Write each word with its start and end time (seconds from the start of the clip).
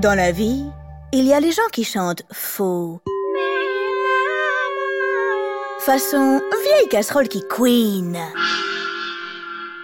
Dans 0.00 0.14
la 0.14 0.30
vie, 0.30 0.66
il 1.12 1.24
y 1.24 1.32
a 1.32 1.40
les 1.40 1.52
gens 1.52 1.68
qui 1.72 1.82
chantent 1.82 2.24
faux. 2.30 3.00
Façon 5.80 6.40
vieille 6.64 6.88
casserole 6.90 7.28
qui 7.28 7.42
queen. 7.48 8.18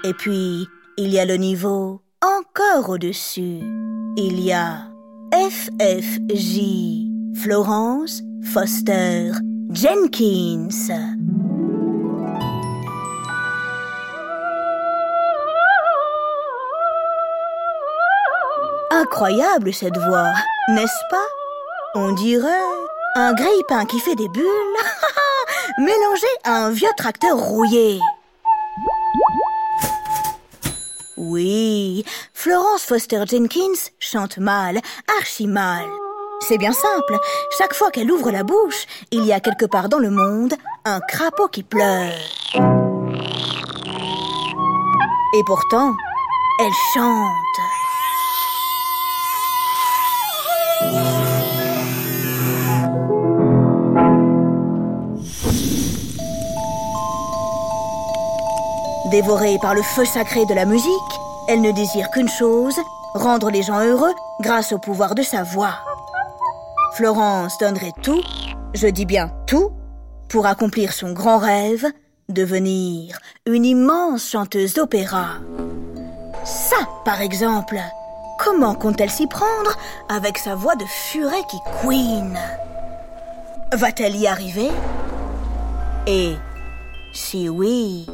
Et 0.05 0.13
puis, 0.13 0.69
il 0.99 1.09
y 1.09 1.19
a 1.19 1.25
le 1.25 1.37
niveau 1.37 2.03
encore 2.21 2.91
au-dessus. 2.91 3.61
Il 4.19 4.41
y 4.41 4.53
a 4.53 4.83
FFJ. 5.33 7.09
Florence 7.43 8.23
Foster 8.53 9.33
Jenkins. 9.71 11.12
Incroyable 19.03 19.75
cette 19.75 19.97
voix, 19.97 20.33
n'est-ce 20.69 21.03
pas? 21.11 21.27
On 21.97 22.13
dirait 22.13 22.69
un 23.17 23.35
grille-pain 23.35 23.85
qui 23.85 23.99
fait 23.99 24.15
des 24.15 24.29
bulles, 24.29 24.45
mélangé 25.79 26.27
à 26.45 26.67
un 26.67 26.71
vieux 26.71 26.91
tracteur 26.97 27.37
rouillé. 27.37 27.99
Oui, 31.17 32.05
Florence 32.33 32.83
Foster 32.83 33.25
Jenkins 33.29 33.91
chante 33.99 34.39
mal, 34.39 34.79
archi 35.19 35.49
mal. 35.49 35.85
C'est 36.47 36.59
bien 36.59 36.73
simple, 36.73 37.19
chaque 37.59 37.75
fois 37.75 37.91
qu'elle 37.91 38.11
ouvre 38.11 38.31
la 38.31 38.45
bouche, 38.45 38.87
il 39.11 39.25
y 39.25 39.33
a 39.33 39.41
quelque 39.41 39.67
part 39.67 39.89
dans 39.89 39.99
le 39.99 40.11
monde 40.11 40.55
un 40.85 41.01
crapaud 41.01 41.49
qui 41.49 41.65
pleure. 41.65 42.13
Et 45.35 45.45
pourtant, 45.45 45.93
elle 46.61 46.73
chante. 46.95 47.72
Dévorée 59.13 59.59
par 59.61 59.75
le 59.75 59.83
feu 59.83 60.07
sacré 60.07 60.47
de 60.47 60.55
la 60.55 60.65
musique, 60.65 60.89
elle 61.47 61.61
ne 61.61 61.71
désire 61.71 62.11
qu'une 62.11 62.31
chose, 62.31 62.81
rendre 63.15 63.51
les 63.51 63.63
gens 63.63 63.81
heureux 63.85 64.15
grâce 64.41 64.73
au 64.73 64.79
pouvoir 64.79 65.15
de 65.15 65.23
sa 65.23 65.43
voix. 65.43 65.75
Florence 66.95 67.59
donnerait 67.59 67.93
tout, 68.03 68.23
je 68.73 68.87
dis 68.87 69.05
bien 69.05 69.31
tout, 69.47 69.71
pour 70.31 70.47
accomplir 70.47 70.95
son 70.95 71.13
grand 71.13 71.37
rêve, 71.37 71.87
devenir 72.31 73.19
une 73.45 73.67
immense 73.67 74.31
chanteuse 74.31 74.73
d'opéra. 74.73 75.41
Ça, 76.45 76.77
par 77.05 77.21
exemple, 77.21 77.79
comment 78.45 78.75
compte-t-elle 78.75 79.11
s'y 79.11 79.27
prendre 79.27 79.77
avec 80.09 80.39
sa 80.39 80.55
voix 80.55 80.75
de 80.75 80.85
furet 80.85 81.43
qui 81.49 81.59
queen 81.81 82.39
Va-t-elle 83.73 84.17
y 84.17 84.27
arriver? 84.27 84.71
Et 86.07 86.35
si 87.13 87.49
oui, 87.49 88.07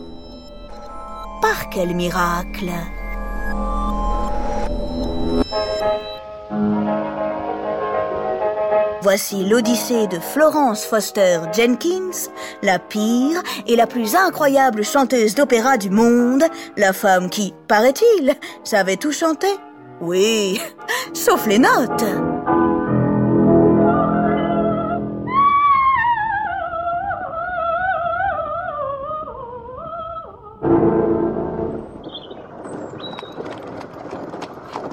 par 1.41 1.71
quel 1.71 1.95
miracle? 1.95 2.71
Voici 9.01 9.45
l'Odyssée 9.45 10.07
de 10.09 10.19
Florence 10.19 10.85
Foster 10.85 11.41
Jenkins, 11.57 12.29
la 12.63 12.79
pire 12.79 13.43
et 13.67 13.77
la 13.77 13.87
plus 13.87 14.15
incroyable 14.15 14.85
chanteuse 14.85 15.35
d'opéra 15.35 15.79
du 15.79 15.89
monde, 15.89 16.45
la 16.77 16.93
femme 16.93 17.31
qui, 17.31 17.55
paraît-il, 17.69 18.35
savait 18.65 18.97
tout 18.97 19.13
chanter. 19.13 19.57
Oui, 20.01 20.61
sauf 21.13 21.47
les 21.47 21.59
notes. 21.59 22.05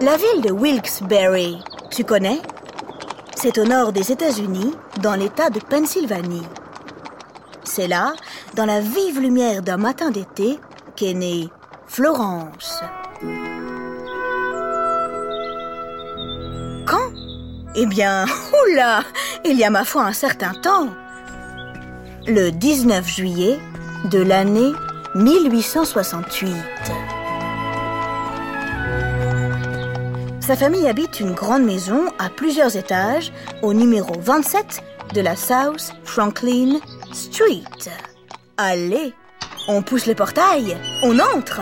La 0.02 0.18
ville 0.18 0.42
de 0.42 0.52
Wilkes-Barre, 0.52 1.64
tu 1.92 2.04
connais? 2.04 2.40
C'est 3.36 3.58
au 3.58 3.66
nord 3.66 3.92
des 3.92 4.12
États-Unis, 4.12 4.74
dans 5.02 5.16
l'État 5.16 5.50
de 5.50 5.60
Pennsylvanie. 5.60 6.48
C'est 7.64 7.88
là, 7.88 8.14
dans 8.56 8.66
la 8.66 8.82
vive 8.82 9.20
lumière 9.20 9.62
d'un 9.62 9.78
matin 9.78 10.10
d'été, 10.10 10.60
qu'est 10.96 11.14
née 11.14 11.50
Florence. 11.88 12.82
Eh 17.78 17.86
bien, 17.86 18.26
oula 18.64 19.04
Il 19.44 19.58
y 19.58 19.66
a 19.66 19.70
ma 19.70 19.84
foi 19.84 20.04
un 20.04 20.14
certain 20.14 20.54
temps. 20.54 20.90
Le 22.26 22.50
19 22.52 23.06
juillet 23.08 23.60
de 24.06 24.20
l'année 24.20 24.72
1868. 25.16 26.56
Sa 30.40 30.56
famille 30.56 30.88
habite 30.88 31.20
une 31.20 31.34
grande 31.34 31.64
maison 31.64 32.06
à 32.18 32.30
plusieurs 32.30 32.78
étages 32.78 33.34
au 33.62 33.74
numéro 33.74 34.14
27 34.20 34.82
de 35.14 35.22
la 35.22 35.36
South 35.36 35.94
Franklin 36.06 36.80
Street. 37.12 37.64
Allez, 38.58 39.14
on 39.68 39.82
pousse 39.82 40.06
le 40.06 40.16
portail, 40.16 40.78
on 41.04 41.20
entre. 41.20 41.62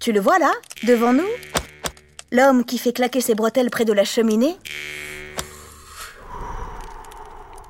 Tu 0.00 0.12
le 0.12 0.20
vois 0.20 0.38
là, 0.38 0.50
devant 0.84 1.12
nous? 1.12 1.28
L'homme 2.32 2.64
qui 2.64 2.78
fait 2.78 2.94
claquer 2.94 3.20
ses 3.20 3.34
bretelles 3.34 3.68
près 3.68 3.84
de 3.84 3.92
la 3.92 4.04
cheminée? 4.04 4.56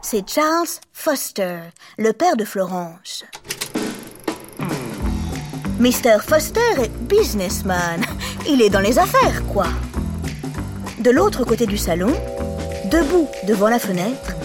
C'est 0.01 0.29
Charles 0.31 0.69
Foster, 0.93 1.59
le 1.99 2.13
père 2.13 2.37
de 2.37 2.45
Florence. 2.45 3.25
Mr. 5.81 6.21
Foster 6.25 6.61
est 6.81 6.93
businessman. 7.09 8.01
Il 8.49 8.63
est 8.63 8.71
dans 8.71 8.79
les 8.79 9.01
affaires, 9.01 9.45
quoi. 9.53 9.67
De 11.01 11.11
l'autre 11.11 11.45
côté 11.45 11.67
du 11.67 11.79
salon, 11.79 12.13
debout 12.93 13.29
devant 13.49 13.69
la 13.69 13.81
fenêtre, 13.81 14.37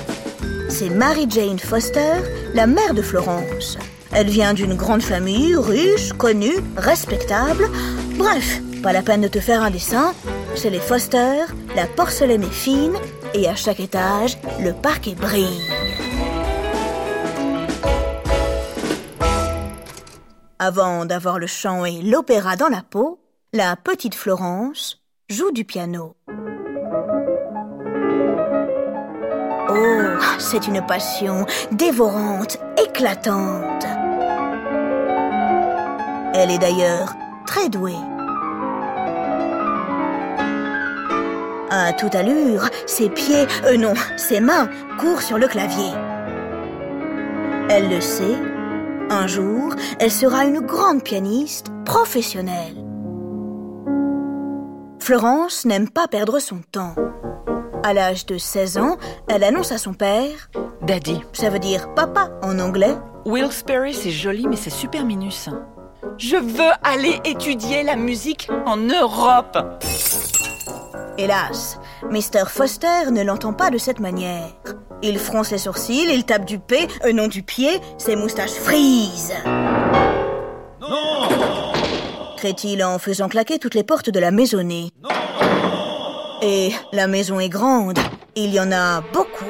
c'est 0.70 0.90
Mary 0.90 1.28
Jane 1.30 1.60
Foster, 1.60 2.16
la 2.56 2.66
mère 2.66 2.96
de 2.96 3.04
Florence. 3.04 3.78
Elle 4.18 4.30
vient 4.30 4.54
d'une 4.54 4.76
grande 4.76 5.02
famille, 5.02 5.58
riche, 5.58 6.14
connue, 6.14 6.56
respectable. 6.78 7.68
Bref, 8.16 8.62
pas 8.82 8.94
la 8.94 9.02
peine 9.02 9.20
de 9.20 9.28
te 9.28 9.42
faire 9.42 9.62
un 9.62 9.70
dessin. 9.70 10.14
Chez 10.56 10.70
les 10.70 10.80
Foster, 10.80 11.44
la 11.76 11.86
porcelaine 11.86 12.44
est 12.44 12.50
fine 12.50 12.94
et 13.34 13.50
à 13.50 13.56
chaque 13.56 13.82
étage, 13.82 14.38
le 14.62 14.72
parquet 14.72 15.16
brille. 15.16 15.60
Avant 20.60 21.04
d'avoir 21.04 21.38
le 21.38 21.48
chant 21.48 21.84
et 21.84 22.02
l'opéra 22.02 22.56
dans 22.56 22.70
la 22.70 22.84
peau, 22.90 23.20
la 23.52 23.76
petite 23.76 24.16
Florence 24.16 25.02
joue 25.30 25.52
du 25.52 25.66
piano. 25.66 26.16
Oh, 29.70 30.24
c'est 30.40 30.68
une 30.68 30.86
passion 30.86 31.46
dévorante, 31.74 32.60
éclatante. 32.82 33.86
Elle 36.38 36.52
est 36.52 36.58
d'ailleurs 36.58 37.14
très 37.46 37.70
douée. 37.70 37.96
À 41.70 41.94
toute 41.94 42.14
allure, 42.14 42.70
ses 42.86 43.10
pieds, 43.10 43.48
euh 43.66 43.78
non, 43.78 43.94
ses 44.18 44.42
mains 44.42 44.70
courent 45.00 45.22
sur 45.22 45.38
le 45.38 45.48
clavier. 45.48 45.92
Elle 47.70 47.90
le 47.90 48.02
sait, 48.02 48.36
un 49.10 49.28
jour, 49.28 49.74
elle 49.98 50.12
sera 50.12 50.44
une 50.44 50.60
grande 50.60 51.04
pianiste 51.04 51.68
professionnelle. 51.86 52.84
Florence 55.00 55.64
n'aime 55.64 55.90
pas 55.90 56.10
perdre 56.10 56.40
son 56.40 56.60
temps. 56.70 56.96
À 57.84 57.94
l'âge 57.94 58.26
de 58.26 58.38
16 58.38 58.78
ans, 58.78 58.98
elle 59.30 59.46
annonce 59.46 59.72
à 59.72 59.78
son 59.78 59.94
père 59.94 60.50
Daddy. 60.82 61.22
Ça 61.32 61.50
veut 61.50 61.60
dire 61.60 61.94
papa 61.94 62.32
en 62.44 62.60
anglais. 62.60 62.96
Wilkes-Barre, 63.26 63.94
c'est 63.94 64.12
joli, 64.12 64.48
mais 64.48 64.58
c'est 64.58 64.70
super 64.70 65.06
minus. 65.06 65.50
Je 66.18 66.38
veux 66.38 66.72
aller 66.84 67.20
étudier 67.26 67.84
la 67.84 67.96
musique 67.96 68.50
en 68.66 68.78
Europe. 68.78 69.58
Hélas, 71.18 71.78
Mr. 72.10 72.46
Foster 72.48 73.12
ne 73.12 73.22
l'entend 73.24 73.54
pas 73.54 73.70
de 73.70 73.78
cette 73.78 74.00
manière. 74.00 74.48
Il 75.02 75.20
fronce 75.20 75.52
les 75.52 75.58
sourcils, 75.58 76.08
il 76.12 76.24
tape 76.26 76.46
du 76.46 76.58
P, 76.60 76.88
euh, 77.04 77.12
non 77.12 77.28
du 77.28 77.44
pied, 77.44 77.82
ses 77.98 78.16
moustaches 78.16 78.54
frisent. 78.54 79.34
Non 80.80 81.28
Crée-t-il 82.38 82.84
en 82.84 82.98
faisant 82.98 83.28
claquer 83.28 83.60
toutes 83.60 83.76
les 83.76 83.84
portes 83.84 84.10
de 84.10 84.20
la 84.20 84.32
maisonnée. 84.32 84.90
Et 86.42 86.72
la 86.94 87.08
maison 87.08 87.40
est 87.40 87.50
grande, 87.50 88.00
il 88.36 88.54
y 88.54 88.60
en 88.60 88.72
a 88.72 89.02
beaucoup. 89.14 89.46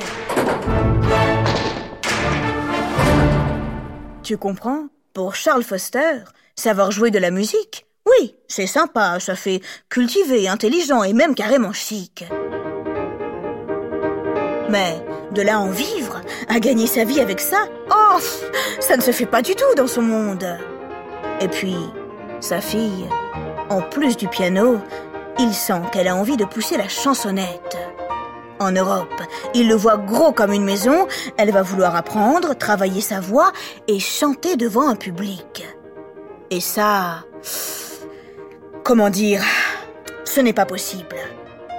Tu 4.23 4.37
comprends? 4.37 4.85
Pour 5.13 5.35
Charles 5.35 5.63
Foster, 5.63 6.25
savoir 6.55 6.91
jouer 6.91 7.11
de 7.11 7.19
la 7.19 7.31
musique, 7.31 7.85
oui, 8.07 8.35
c'est 8.47 8.67
sympa, 8.67 9.19
ça 9.19 9.35
fait 9.35 9.61
cultivé, 9.89 10.47
intelligent 10.47 11.03
et 11.03 11.13
même 11.13 11.35
carrément 11.35 11.73
chic. 11.73 12.25
Mais 14.69 15.03
de 15.31 15.41
là 15.41 15.59
en 15.59 15.69
vivre, 15.69 16.21
à 16.47 16.59
gagner 16.59 16.87
sa 16.87 17.03
vie 17.03 17.19
avec 17.19 17.39
ça, 17.39 17.65
oh, 17.91 18.19
ça 18.79 18.95
ne 18.95 19.01
se 19.01 19.11
fait 19.11 19.25
pas 19.25 19.41
du 19.41 19.55
tout 19.55 19.75
dans 19.75 19.87
son 19.87 20.01
monde. 20.01 20.45
Et 21.41 21.47
puis, 21.47 21.75
sa 22.39 22.61
fille, 22.61 23.09
en 23.69 23.81
plus 23.81 24.15
du 24.17 24.27
piano, 24.27 24.79
il 25.39 25.53
sent 25.53 25.81
qu'elle 25.91 26.07
a 26.07 26.15
envie 26.15 26.37
de 26.37 26.45
pousser 26.45 26.77
la 26.77 26.87
chansonnette. 26.87 27.77
En 28.59 28.71
Europe, 28.71 29.21
il 29.53 29.67
le 29.67 29.75
voit 29.75 29.97
gros 29.97 30.31
comme 30.31 30.53
une 30.53 30.63
maison, 30.63 31.07
elle 31.37 31.51
va 31.51 31.61
vouloir 31.61 31.95
apprendre, 31.95 32.55
travailler 32.55 33.01
sa 33.01 33.19
voix 33.19 33.51
et 33.87 33.99
chanter 33.99 34.55
devant 34.55 34.87
un 34.87 34.95
public. 34.95 35.65
Et 36.51 36.59
ça... 36.59 37.23
Comment 38.83 39.09
dire 39.09 39.43
Ce 40.25 40.39
n'est 40.41 40.53
pas 40.53 40.65
possible. 40.65 41.15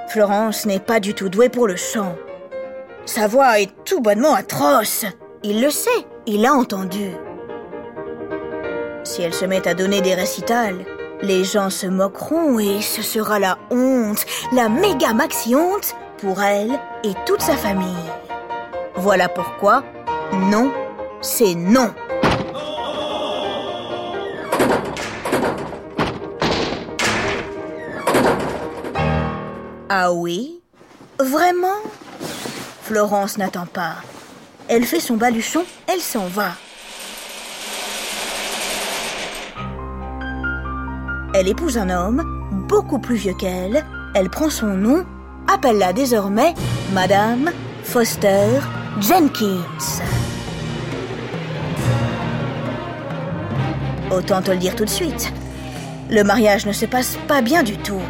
Florence 0.08 0.66
n'est 0.66 0.80
pas 0.80 0.98
du 0.98 1.14
tout 1.14 1.28
douée 1.28 1.48
pour 1.48 1.68
le 1.68 1.76
chant. 1.76 2.16
Sa 3.04 3.28
voix 3.28 3.60
est 3.60 3.70
tout 3.84 4.00
bonnement 4.00 4.34
atroce. 4.34 5.04
Il 5.44 5.60
le 5.60 5.70
sait, 5.70 6.06
il 6.26 6.42
l'a 6.42 6.52
entendu. 6.52 7.12
Si 9.04 9.22
elle 9.22 9.34
se 9.34 9.44
met 9.44 9.68
à 9.68 9.74
donner 9.74 10.00
des 10.00 10.14
récitals, 10.14 10.84
les 11.22 11.44
gens 11.44 11.70
se 11.70 11.86
moqueront 11.86 12.58
et 12.58 12.82
ce 12.82 13.02
sera 13.02 13.38
la 13.38 13.58
honte, 13.70 14.26
la 14.52 14.68
méga 14.68 15.12
maxi 15.12 15.54
honte 15.54 15.94
pour 16.18 16.42
elle 16.42 16.72
et 17.04 17.12
toute 17.24 17.40
sa 17.40 17.56
famille. 17.56 17.86
Voilà 18.96 19.28
pourquoi, 19.28 19.84
non, 20.32 20.72
c'est 21.20 21.54
non. 21.54 21.92
Ah 29.88 30.12
oui? 30.12 30.60
Vraiment? 31.20 31.78
Florence 32.82 33.38
n'attend 33.38 33.66
pas. 33.66 33.94
Elle 34.66 34.84
fait 34.84 34.98
son 34.98 35.16
baluchon, 35.16 35.64
elle 35.86 36.00
s'en 36.00 36.26
va. 36.26 36.50
Elle 41.34 41.46
épouse 41.46 41.78
un 41.78 41.88
homme, 41.90 42.24
beaucoup 42.68 42.98
plus 42.98 43.14
vieux 43.14 43.34
qu'elle, 43.34 43.84
elle 44.16 44.28
prend 44.28 44.50
son 44.50 44.66
nom, 44.66 45.04
appelle-la 45.46 45.92
désormais 45.92 46.54
Madame 46.92 47.52
Foster 47.84 48.58
Jenkins. 49.00 49.62
Autant 54.10 54.42
te 54.42 54.50
le 54.50 54.56
dire 54.56 54.74
tout 54.74 54.84
de 54.84 54.90
suite, 54.90 55.32
le 56.10 56.24
mariage 56.24 56.66
ne 56.66 56.72
se 56.72 56.86
passe 56.86 57.16
pas 57.28 57.40
bien 57.40 57.62
du 57.62 57.76
tout. 57.76 58.02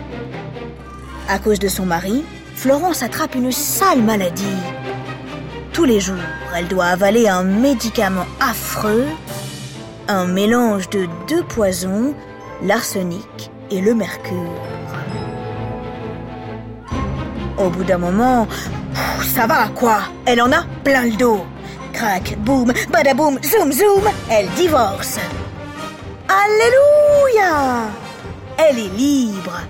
À 1.29 1.39
cause 1.41 1.59
de 1.59 1.67
son 1.67 1.87
mari, 1.87 2.25
Florence 2.55 3.03
attrape 3.03 3.35
une 3.35 3.51
sale 3.51 4.01
maladie. 4.03 4.45
Tous 5.73 5.85
les 5.85 5.99
jours, 5.99 6.15
elle 6.57 6.69
doit 6.69 6.87
avaler 6.87 7.27
un 7.27 7.43
médicament 7.43 8.27
affreux, 8.41 9.05
un 10.07 10.27
mélange 10.27 10.89
de 10.91 11.09
deux 11.29 11.43
poisons, 11.43 12.15
l'arsenic 12.63 13.51
et 13.73 13.81
le 13.81 13.95
mercure. 13.95 14.55
Au 17.59 17.71
bout 17.71 17.85
d'un 17.85 17.99
moment, 17.99 18.47
ça 19.35 19.49
va 19.49 19.69
quoi 19.75 19.99
Elle 20.27 20.41
en 20.41 20.53
a 20.53 20.63
plein 20.85 21.07
le 21.07 21.17
dos. 21.17 21.45
Crac, 21.93 22.37
boum, 22.39 22.73
badaboum, 22.91 23.39
zoom, 23.43 23.73
zoom, 23.73 24.05
elle 24.31 24.49
divorce. 24.51 25.19
Alléluia 26.29 27.89
Elle 28.59 28.79
est 28.79 28.97
libre. 28.97 29.61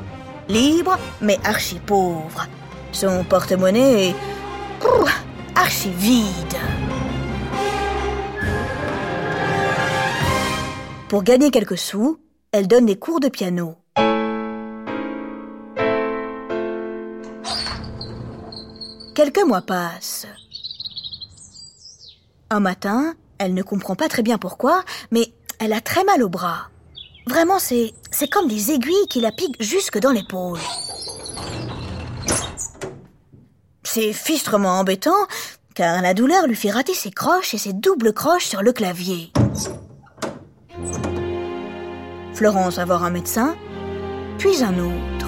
Libre, 0.48 0.98
mais 1.20 1.38
archi 1.44 1.80
pauvre. 1.80 2.46
Son 2.92 3.24
porte-monnaie 3.24 4.10
est 4.10 4.14
archi 5.54 5.90
vide. 5.90 6.56
Pour 11.08 11.22
gagner 11.22 11.50
quelques 11.50 11.78
sous, 11.78 12.18
elle 12.52 12.68
donne 12.68 12.86
des 12.86 12.96
cours 12.96 13.20
de 13.20 13.28
piano. 13.28 13.76
Quelques 19.14 19.44
mois 19.44 19.62
passent. 19.62 20.26
Un 22.50 22.60
matin, 22.60 23.14
elle 23.38 23.54
ne 23.54 23.62
comprend 23.62 23.96
pas 23.96 24.08
très 24.08 24.22
bien 24.22 24.38
pourquoi, 24.38 24.84
mais 25.10 25.32
elle 25.58 25.72
a 25.72 25.80
très 25.80 26.04
mal 26.04 26.22
au 26.22 26.28
bras. 26.28 26.70
Vraiment, 27.26 27.58
c'est, 27.58 27.92
c'est 28.18 28.28
comme 28.28 28.48
des 28.48 28.72
aiguilles 28.72 29.06
qui 29.10 29.20
la 29.20 29.30
piquent 29.30 29.60
jusque 29.60 29.98
dans 29.98 30.10
l'épaule. 30.10 30.58
C'est 33.82 34.14
fistrement 34.14 34.80
embêtant, 34.80 35.26
car 35.74 36.00
la 36.00 36.14
douleur 36.14 36.46
lui 36.46 36.56
fait 36.56 36.70
rater 36.70 36.94
ses 36.94 37.10
croches 37.10 37.52
et 37.52 37.58
ses 37.58 37.74
doubles 37.74 38.14
croches 38.14 38.46
sur 38.46 38.62
le 38.62 38.72
clavier. 38.72 39.32
Florence 42.32 42.76
va 42.76 42.86
voir 42.86 43.04
un 43.04 43.10
médecin, 43.10 43.54
puis 44.38 44.62
un 44.62 44.78
autre. 44.78 45.26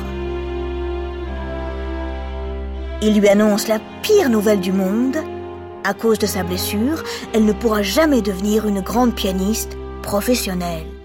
Il 3.02 3.20
lui 3.20 3.28
annonce 3.28 3.68
la 3.68 3.80
pire 4.02 4.30
nouvelle 4.30 4.60
du 4.60 4.72
monde. 4.72 5.18
À 5.84 5.92
cause 5.92 6.18
de 6.18 6.26
sa 6.26 6.42
blessure, 6.42 7.04
elle 7.34 7.44
ne 7.44 7.52
pourra 7.52 7.82
jamais 7.82 8.22
devenir 8.22 8.66
une 8.66 8.80
grande 8.80 9.14
pianiste 9.14 9.76
professionnelle. 10.02 10.97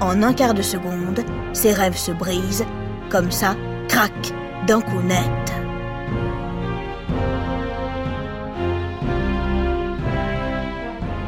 En 0.00 0.22
un 0.22 0.32
quart 0.32 0.54
de 0.54 0.62
seconde, 0.62 1.24
ses 1.52 1.72
rêves 1.72 1.96
se 1.96 2.12
brisent, 2.12 2.64
comme 3.10 3.32
ça, 3.32 3.56
crac, 3.88 4.12
d'un 4.66 4.80
coup 4.80 5.00
net. 5.00 5.24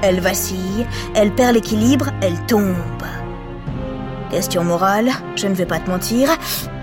Elle 0.02 0.20
vacille, 0.20 0.86
elle 1.14 1.34
perd 1.34 1.54
l'équilibre, 1.54 2.06
elle 2.22 2.38
tombe. 2.46 2.76
Question 4.30 4.62
morale, 4.62 5.10
je 5.34 5.48
ne 5.48 5.54
vais 5.54 5.66
pas 5.66 5.80
te 5.80 5.90
mentir, 5.90 6.28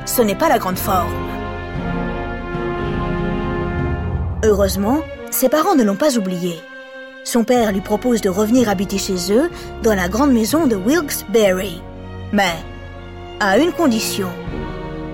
ce 0.06 0.22
n'est 0.22 0.36
pas 0.36 0.50
la 0.50 0.60
grande 0.60 0.78
forme. 0.78 1.13
Heureusement, 4.44 5.00
ses 5.31 5.48
parents 5.48 5.75
ne 5.75 5.84
l'ont 5.84 5.95
pas 5.95 6.18
oublié. 6.18 6.60
Son 7.27 7.44
père 7.44 7.74
lui 7.74 7.81
propose 7.81 8.21
de 8.21 8.29
revenir 8.29 8.69
habiter 8.69 8.98
chez 8.98 9.34
eux 9.34 9.51
dans 9.84 9.93
la 9.93 10.07
grande 10.07 10.31
maison 10.31 10.65
de 10.65 10.77
Wilkes-Barre. 10.77 11.84
Mais 12.31 12.55
à 13.41 13.57
une 13.57 13.74
condition. 13.74 14.29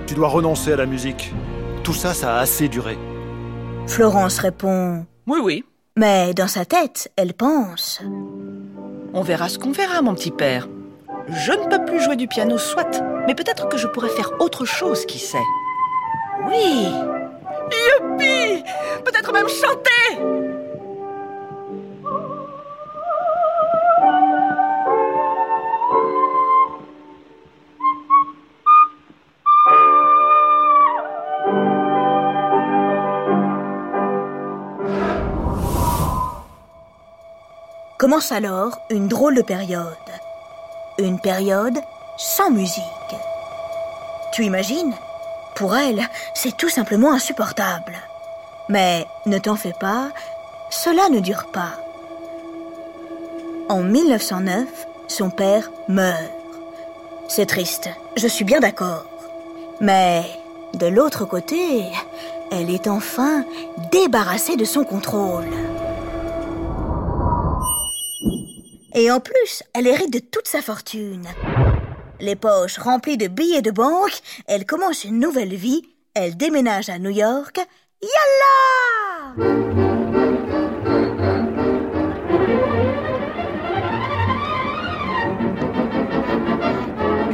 Tu 0.06 0.14
dois 0.14 0.28
renoncer 0.28 0.74
à 0.74 0.76
la 0.76 0.86
musique. 0.86 1.34
Tout 1.82 1.92
ça, 1.92 2.14
ça 2.14 2.36
a 2.36 2.38
assez 2.38 2.68
duré. 2.68 2.96
Florence 3.88 4.38
répond 4.38 5.04
Oui, 5.26 5.40
oui. 5.42 5.64
Mais 5.96 6.34
dans 6.34 6.46
sa 6.46 6.64
tête, 6.64 7.10
elle 7.16 7.34
pense. 7.34 8.00
On 9.12 9.22
verra 9.22 9.48
ce 9.48 9.58
qu'on 9.58 9.72
verra, 9.72 10.00
mon 10.00 10.14
petit 10.14 10.30
père. 10.30 10.68
Je 11.26 11.50
ne 11.50 11.68
peux 11.68 11.84
plus 11.84 12.00
jouer 12.00 12.14
du 12.14 12.28
piano, 12.28 12.58
soit, 12.58 13.02
mais 13.26 13.34
peut-être 13.34 13.68
que 13.68 13.76
je 13.76 13.88
pourrais 13.88 14.08
faire 14.10 14.30
autre 14.38 14.64
chose, 14.64 15.04
qui 15.04 15.18
sait. 15.18 15.48
Oui 16.46 16.86
Youpi 17.72 18.62
Peut-être 19.04 19.32
même 19.32 19.48
chanter 19.48 20.53
Alors 38.30 38.78
une 38.90 39.08
drôle 39.08 39.34
de 39.34 39.42
période. 39.42 39.88
Une 40.98 41.18
période 41.18 41.80
sans 42.16 42.48
musique. 42.48 42.84
Tu 44.32 44.44
imagines? 44.44 44.94
Pour 45.56 45.74
elle, 45.74 46.08
c'est 46.32 46.56
tout 46.56 46.68
simplement 46.68 47.12
insupportable. 47.12 47.94
Mais 48.68 49.04
ne 49.26 49.36
t'en 49.38 49.56
fais 49.56 49.72
pas, 49.72 50.10
cela 50.70 51.08
ne 51.08 51.18
dure 51.18 51.46
pas. 51.46 51.72
En 53.68 53.82
1909, 53.82 54.68
son 55.08 55.30
père 55.30 55.72
meurt. 55.88 56.30
C'est 57.26 57.46
triste, 57.46 57.90
je 58.16 58.28
suis 58.28 58.44
bien 58.44 58.60
d'accord. 58.60 59.06
Mais 59.80 60.22
de 60.74 60.86
l'autre 60.86 61.24
côté, 61.24 61.82
elle 62.52 62.70
est 62.70 62.86
enfin 62.86 63.44
débarrassée 63.90 64.54
de 64.54 64.64
son 64.64 64.84
contrôle. 64.84 65.50
Et 68.94 69.10
en 69.10 69.18
plus, 69.18 69.64
elle 69.74 69.88
hérite 69.88 70.12
de 70.12 70.20
toute 70.20 70.46
sa 70.46 70.62
fortune. 70.62 71.26
Les 72.20 72.36
poches 72.36 72.78
remplies 72.78 73.16
de 73.16 73.26
billets 73.26 73.60
de 73.60 73.72
banque, 73.72 74.20
elle 74.46 74.64
commence 74.64 75.04
une 75.04 75.18
nouvelle 75.18 75.54
vie, 75.54 75.82
elle 76.14 76.36
déménage 76.36 76.88
à 76.88 77.00
New 77.00 77.10
York. 77.10 77.60
Yalla! 78.00 79.34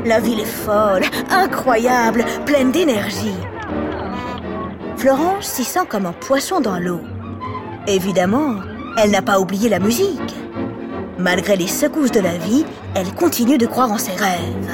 La 0.07 0.19
ville 0.19 0.41
est 0.41 0.45
folle, 0.47 1.05
incroyable, 1.29 2.25
pleine 2.47 2.73
d'énergie. 2.73 3.37
Florence 4.97 5.47
s'y 5.47 5.65
sent 5.65 5.87
comme 5.91 6.07
un 6.07 6.13
poisson 6.13 6.61
dans 6.61 6.79
l'eau. 6.79 7.03
Évidemment, 7.87 8.57
elle 8.97 9.11
n'a 9.11 9.23
pas 9.23 9.39
oublié 9.39 9.69
la 9.69 9.79
musique. 9.79 10.40
Malgré 11.21 11.55
les 11.55 11.67
secousses 11.67 12.13
de 12.13 12.21
la 12.21 12.39
vie, 12.39 12.65
elle 12.95 13.13
continue 13.15 13.59
de 13.59 13.67
croire 13.67 13.93
en 13.93 13.99
ses 13.99 14.13
rêves. 14.13 14.71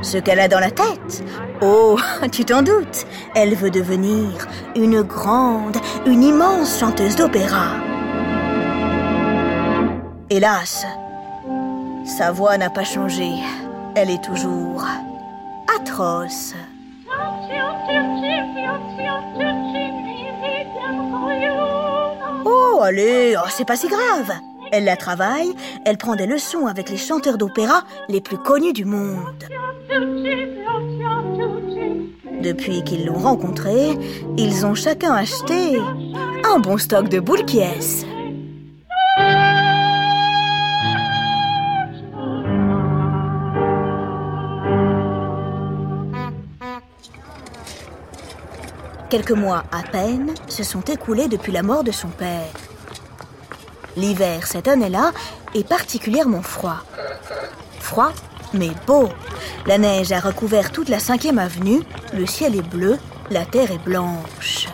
Ce 0.00 0.16
qu'elle 0.16 0.40
a 0.40 0.48
dans 0.48 0.58
la 0.58 0.70
tête 0.70 1.22
Oh, 1.60 1.98
tu 2.32 2.46
t'en 2.46 2.62
doutes, 2.62 3.06
elle 3.34 3.54
veut 3.54 3.70
devenir 3.70 4.48
une 4.74 5.02
grande, 5.02 5.76
une 6.06 6.22
immense 6.22 6.80
chanteuse 6.80 7.16
d'opéra. 7.16 7.76
Hélas, 10.30 10.86
sa 12.06 12.32
voix 12.32 12.56
n'a 12.56 12.70
pas 12.70 12.84
changé. 12.84 13.28
Elle 13.94 14.08
est 14.08 14.24
toujours 14.24 14.86
atroce. 15.76 16.54
Oh, 22.46 22.80
allez, 22.82 23.36
oh, 23.36 23.46
c'est 23.50 23.66
pas 23.66 23.76
si 23.76 23.88
grave. 23.88 24.32
Elle 24.72 24.84
la 24.84 24.96
travaille, 24.96 25.52
elle 25.84 25.98
prend 25.98 26.16
des 26.16 26.24
leçons 26.26 26.66
avec 26.66 26.88
les 26.88 26.96
chanteurs 26.96 27.36
d'opéra 27.36 27.84
les 28.08 28.22
plus 28.22 28.38
connus 28.38 28.72
du 28.72 28.86
monde. 28.86 29.44
Depuis 32.40 32.82
qu'ils 32.82 33.04
l'ont 33.04 33.18
rencontré, 33.18 33.90
ils 34.38 34.64
ont 34.64 34.74
chacun 34.74 35.12
acheté 35.12 35.78
un 36.42 36.58
bon 36.58 36.78
stock 36.78 37.10
de 37.10 37.20
boules 37.20 37.44
qui 37.44 37.60
Quelques 49.10 49.32
mois 49.32 49.64
à 49.70 49.82
peine 49.82 50.32
se 50.48 50.62
sont 50.62 50.80
écoulés 50.80 51.28
depuis 51.28 51.52
la 51.52 51.62
mort 51.62 51.84
de 51.84 51.92
son 51.92 52.08
père. 52.08 52.71
L'hiver 53.96 54.46
cette 54.46 54.68
année-là 54.68 55.12
est 55.54 55.66
particulièrement 55.66 56.42
froid. 56.42 56.78
Froid, 57.78 58.12
mais 58.54 58.70
beau. 58.86 59.08
La 59.66 59.78
neige 59.78 60.12
a 60.12 60.20
recouvert 60.20 60.72
toute 60.72 60.88
la 60.88 60.98
cinquième 60.98 61.38
avenue, 61.38 61.82
le 62.14 62.26
ciel 62.26 62.56
est 62.56 62.62
bleu, 62.62 62.98
la 63.30 63.44
terre 63.44 63.70
est 63.70 63.84
blanche. 63.84 64.68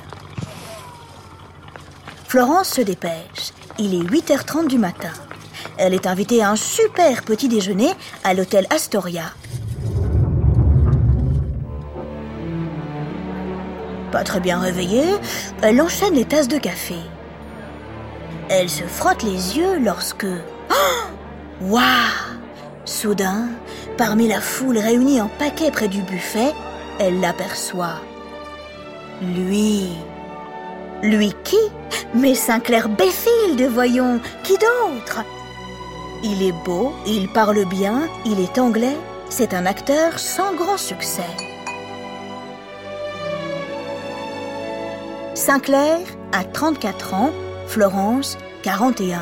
Florence 2.26 2.68
se 2.68 2.80
dépêche. 2.82 3.52
Il 3.78 3.94
est 3.94 4.04
8h30 4.04 4.68
du 4.68 4.78
matin. 4.78 5.12
Elle 5.76 5.94
est 5.94 6.06
invitée 6.06 6.42
à 6.42 6.50
un 6.50 6.56
super 6.56 7.22
petit 7.22 7.48
déjeuner 7.48 7.90
à 8.24 8.34
l'hôtel 8.34 8.66
Astoria. 8.70 9.32
Pas 14.12 14.24
très 14.24 14.40
bien 14.40 14.58
réveillée, 14.58 15.14
elle 15.62 15.80
enchaîne 15.80 16.14
les 16.14 16.24
tasses 16.24 16.48
de 16.48 16.58
café. 16.58 16.96
Elle 18.50 18.70
se 18.70 18.84
frotte 18.84 19.22
les 19.22 19.58
yeux 19.58 19.78
lorsque... 19.78 20.26
Oh 20.70 21.06
Waouh 21.60 21.82
Soudain, 22.84 23.48
parmi 23.98 24.28
la 24.28 24.40
foule 24.40 24.78
réunie 24.78 25.20
en 25.20 25.28
paquet 25.28 25.70
près 25.70 25.88
du 25.88 26.00
buffet, 26.02 26.54
elle 26.98 27.20
l'aperçoit. 27.20 28.00
Lui. 29.20 29.88
Lui 31.02 31.34
qui? 31.44 31.58
Mais 32.14 32.34
Sinclair 32.34 32.88
de 32.88 33.66
voyons. 33.66 34.20
Qui 34.44 34.54
d'autre? 34.54 35.24
Il 36.24 36.42
est 36.42 36.64
beau, 36.64 36.92
il 37.06 37.28
parle 37.28 37.64
bien, 37.66 38.08
il 38.24 38.40
est 38.40 38.58
anglais. 38.58 38.96
C'est 39.28 39.52
un 39.52 39.66
acteur 39.66 40.18
sans 40.18 40.54
grand 40.54 40.78
succès. 40.78 41.22
Sinclair 45.34 45.98
a 46.32 46.44
34 46.44 47.14
ans, 47.14 47.30
Florence 47.68 48.38
41. 48.62 49.20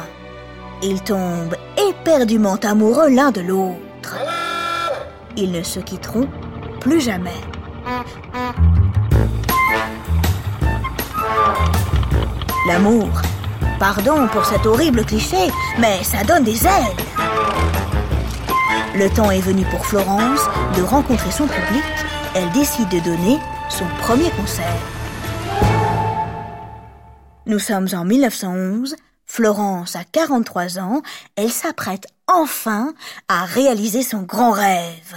Ils 0.81 1.03
tombent 1.03 1.57
éperdument 1.91 2.55
amoureux 2.63 3.09
l'un 3.09 3.33
de 3.33 3.41
l'autre. 3.41 4.17
Ils 5.37 5.51
ne 5.51 5.65
se 5.65 5.81
quitteront 5.81 6.29
plus 6.81 7.01
jamais. 7.01 7.41
L'amour. 12.69 13.09
Pardon 13.81 14.29
pour 14.29 14.45
cet 14.45 14.65
horrible 14.65 15.05
cliché, 15.05 15.51
mais 15.79 16.05
ça 16.05 16.23
donne 16.23 16.45
des 16.45 16.65
ailes. 16.65 16.97
Le 18.95 19.11
temps 19.11 19.33
est 19.33 19.41
venu 19.41 19.65
pour 19.65 19.85
Florence 19.85 20.41
de 20.77 20.83
rencontrer 20.83 21.33
son 21.33 21.49
public. 21.49 21.85
Elle 22.37 22.51
décide 22.53 22.89
de 22.91 23.01
donner 23.01 23.39
son 23.69 23.87
premier 24.01 24.31
concert. 24.31 24.96
Nous 27.47 27.61
sommes 27.61 27.87
en 27.93 28.05
1911, 28.05 28.97
Florence 29.25 29.95
a 29.95 30.03
43 30.03 30.81
ans, 30.81 31.03
elle 31.37 31.53
s'apprête 31.53 32.09
enfin 32.27 32.93
à 33.29 33.45
réaliser 33.45 34.03
son 34.03 34.23
grand 34.23 34.51
rêve. 34.51 35.15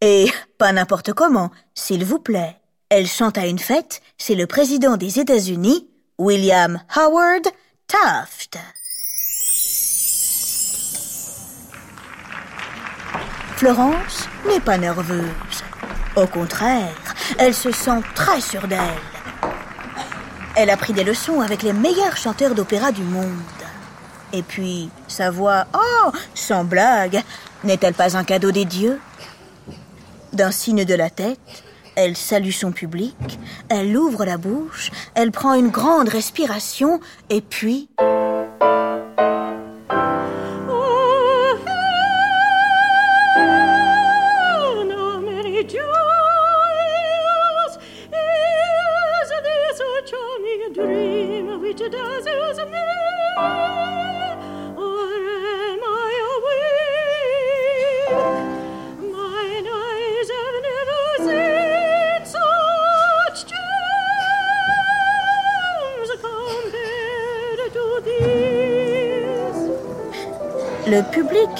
Et 0.00 0.26
pas 0.58 0.72
n'importe 0.72 1.12
comment, 1.12 1.52
s'il 1.76 2.04
vous 2.04 2.18
plaît. 2.18 2.56
Elle 2.88 3.06
chante 3.06 3.38
à 3.38 3.46
une 3.46 3.60
fête, 3.60 4.02
c'est 4.16 4.34
le 4.34 4.48
président 4.48 4.96
des 4.96 5.20
États-Unis, 5.20 5.88
William 6.18 6.80
Howard 6.96 7.46
Taft. 7.86 8.58
Florence 13.56 14.28
n'est 14.48 14.60
pas 14.60 14.78
nerveuse. 14.78 15.62
Au 16.16 16.26
contraire, 16.26 17.14
elle 17.38 17.54
se 17.54 17.70
sent 17.70 18.00
très 18.16 18.40
sûre 18.40 18.66
d'elle. 18.66 19.17
Elle 20.60 20.70
a 20.70 20.76
pris 20.76 20.92
des 20.92 21.04
leçons 21.04 21.40
avec 21.40 21.62
les 21.62 21.72
meilleurs 21.72 22.16
chanteurs 22.16 22.52
d'opéra 22.52 22.90
du 22.90 23.04
monde. 23.04 23.30
Et 24.32 24.42
puis, 24.42 24.90
sa 25.06 25.30
voix, 25.30 25.66
oh, 25.72 26.10
sans 26.34 26.64
blague, 26.64 27.22
n'est-elle 27.62 27.94
pas 27.94 28.16
un 28.16 28.24
cadeau 28.24 28.50
des 28.50 28.64
dieux? 28.64 28.98
D'un 30.32 30.50
signe 30.50 30.84
de 30.84 30.94
la 30.94 31.10
tête, 31.10 31.62
elle 31.94 32.16
salue 32.16 32.50
son 32.50 32.72
public, 32.72 33.38
elle 33.68 33.96
ouvre 33.96 34.24
la 34.24 34.36
bouche, 34.36 34.90
elle 35.14 35.30
prend 35.30 35.54
une 35.54 35.68
grande 35.68 36.08
respiration, 36.08 36.98
et 37.30 37.40
puis... 37.40 37.88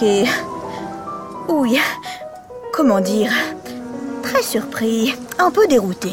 est... 0.02 0.26
Oui, 1.48 1.78
comment 2.72 3.00
dire? 3.00 3.32
Très 4.22 4.42
surpris, 4.42 5.14
un 5.38 5.50
peu 5.50 5.66
dérouté. 5.66 6.12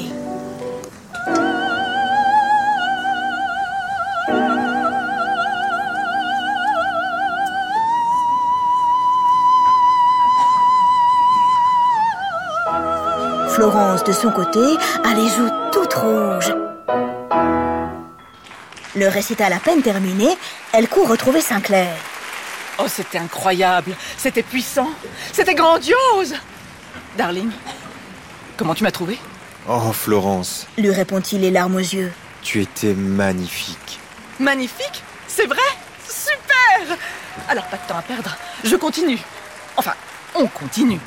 Florence, 13.49 14.03
de 14.03 14.11
son 14.11 14.31
côté, 14.31 14.59
a 15.03 15.13
les 15.13 15.27
joues 15.29 15.49
toutes 15.71 15.93
rouges. 15.93 16.53
Le 18.95 19.07
récital 19.07 19.53
à 19.53 19.59
peine 19.59 19.81
terminé, 19.81 20.37
elle 20.73 20.87
court 20.87 21.09
retrouver 21.09 21.41
Sinclair. 21.41 21.95
Oh, 22.77 22.87
c'était 22.87 23.17
incroyable, 23.17 23.95
c'était 24.17 24.43
puissant, 24.43 24.89
c'était 25.31 25.55
grandiose. 25.55 26.35
Darling, 27.17 27.49
comment 28.57 28.75
tu 28.75 28.83
m'as 28.83 28.91
trouvé? 28.91 29.17
Oh, 29.67 29.91
Florence, 29.93 30.67
lui 30.77 30.91
répond-il 30.91 31.41
les 31.41 31.51
larmes 31.51 31.75
aux 31.75 31.79
yeux. 31.79 32.11
tu 32.43 32.61
étais 32.61 32.93
magnifique. 32.93 33.99
Magnifique? 34.39 35.03
C'est 35.27 35.45
vrai? 35.47 35.57
Super 36.07 36.97
Alors, 37.47 37.65
pas 37.65 37.77
de 37.77 37.87
temps 37.87 37.97
à 37.97 38.01
perdre, 38.01 38.35
je 38.63 38.75
continue. 38.75 39.19
Enfin, 39.77 39.93
on 40.35 40.47
continue. 40.47 40.99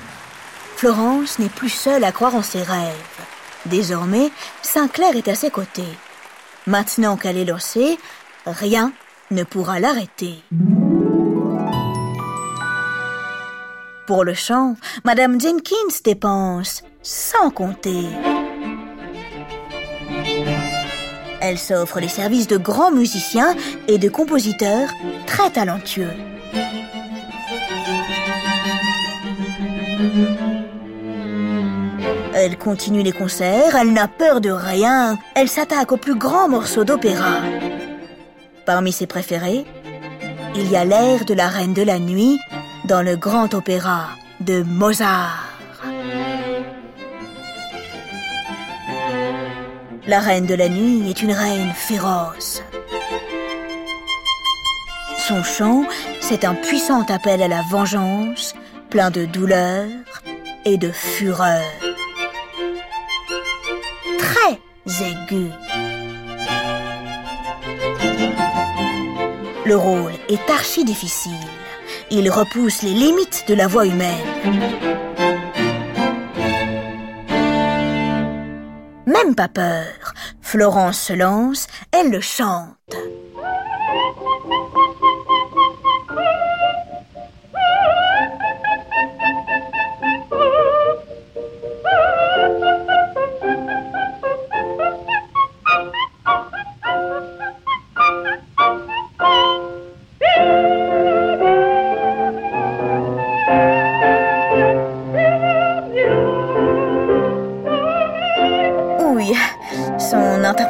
Florence 0.77 1.39
n'est 1.39 1.49
plus 1.49 1.69
seule 1.71 2.05
à 2.05 2.13
croire 2.13 2.35
en 2.35 2.43
ses 2.43 2.63
rêves. 2.63 2.95
Désormais, 3.67 4.31
Sinclair 4.63 5.17
est 5.17 5.29
à 5.29 5.35
ses 5.35 5.51
côtés. 5.51 5.89
Maintenant 6.67 7.17
qu'elle 7.17 7.37
est 7.37 7.45
lancée, 7.45 7.99
rien 8.47 8.93
ne 9.31 9.43
pourra 9.45 9.81
l'arrêter. 9.81 10.43
Pour 14.09 14.25
le 14.25 14.33
chant, 14.33 14.75
Madame 15.05 15.39
Jenkins 15.39 16.01
dépense 16.03 16.83
sans 17.03 17.51
compter. 17.51 18.07
Elle 21.43 21.59
s'offre 21.59 22.01
les 22.01 22.09
services 22.09 22.47
de 22.47 22.57
grands 22.57 22.91
musiciens 22.91 23.55
et 23.87 23.99
de 23.99 24.09
compositeurs 24.09 24.89
très 25.27 25.51
talentueux. 25.51 26.09
Elle 32.33 32.57
continue 32.57 33.03
les 33.03 33.13
concerts, 33.13 33.77
elle 33.77 33.93
n'a 33.93 34.09
peur 34.09 34.41
de 34.41 34.49
rien, 34.49 35.19
elle 35.35 35.51
s'attaque 35.51 35.93
aux 35.93 35.99
plus 35.99 36.17
grands 36.17 36.49
morceaux 36.49 36.85
d'opéra. 36.85 37.43
Parmi 38.65 38.91
ses 38.91 39.07
préférés, 39.07 39.67
il 40.55 40.71
y 40.71 40.77
a 40.77 40.87
l'air 40.87 41.27
de 41.27 41.35
la 41.35 41.49
Reine 41.49 41.75
de 41.75 41.83
la 41.83 41.99
Nuit 41.99 42.41
dans 42.89 43.03
le 43.03 43.17
grand 43.17 43.53
opéra 43.53 44.09
de 44.41 44.63
Mozart. 44.63 45.59
La 50.07 50.21
Reine 50.21 50.47
de 50.47 50.55
la 50.55 50.71
Nuit 50.71 51.11
est 51.11 51.23
une 51.23 51.33
reine 51.33 51.73
féroce. 51.75 52.63
Son 55.19 55.43
chant, 55.43 55.85
c'est 56.23 56.47
un 56.47 56.55
puissant 56.55 57.05
appel 57.11 57.43
à 57.43 57.49
la 57.49 57.61
vengeance, 57.71 58.55
plein 58.89 59.11
de 59.11 59.27
douleur 59.27 59.87
et 60.65 60.79
de 60.79 60.91
fureur. 60.91 61.61
Très 64.19 64.59
aigu. 65.05 65.51
Le 69.67 69.77
rôle 69.77 70.15
est 70.31 70.51
archi 70.51 70.87
difficile. 70.87 71.48
Il 72.11 72.31
repousse 72.31 72.83
les 72.83 72.95
limites 72.95 73.45
de 73.49 73.55
la 73.55 73.67
voix 73.67 73.87
humaine. 73.87 74.17
Même 79.07 79.35
pas 79.35 79.49
peur. 79.49 80.15
Florence 80.41 80.99
se 80.99 81.13
lance, 81.13 81.67
elle 81.93 82.11
le 82.11 82.21
chante. 82.21 82.78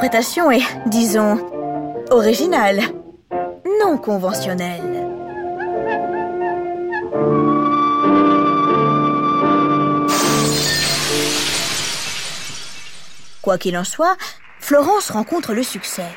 Interprétation 0.09 0.51
est, 0.51 0.65
disons, 0.87 1.37
originale, 2.11 2.81
non 3.83 3.99
conventionnelle. 3.99 5.07
Quoi 13.43 13.59
qu'il 13.59 13.77
en 13.77 13.85
soit, 13.85 14.17
Florence 14.61 15.11
rencontre 15.11 15.53
le 15.53 15.63
succès. 15.63 16.09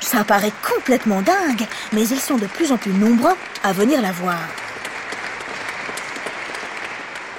Ça 0.00 0.24
paraît 0.24 0.52
complètement 0.74 1.20
dingue, 1.20 1.66
mais 1.92 2.08
ils 2.08 2.20
sont 2.20 2.38
de 2.38 2.46
plus 2.46 2.72
en 2.72 2.78
plus 2.78 2.92
nombreux 2.94 3.36
à 3.64 3.74
venir 3.74 4.00
la 4.00 4.12
voir. 4.12 4.40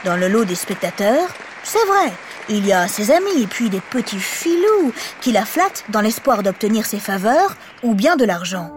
Dans 0.05 0.15
le 0.15 0.27
lot 0.27 0.45
des 0.45 0.53
spectateurs, 0.53 1.29
c'est 1.63 1.85
vrai, 1.85 2.13
il 2.49 2.65
y 2.65 2.73
a 2.73 2.87
ses 2.87 3.11
amis 3.11 3.41
et 3.41 3.47
puis 3.47 3.69
des 3.69 3.81
petits 3.81 4.19
filous 4.19 4.93
qui 5.21 5.31
la 5.31 5.45
flattent 5.45 5.83
dans 5.89 6.01
l'espoir 6.01 6.43
d'obtenir 6.43 6.85
ses 6.85 6.99
faveurs 6.99 7.55
ou 7.83 7.93
bien 7.93 8.15
de 8.15 8.25
l'argent. 8.25 8.71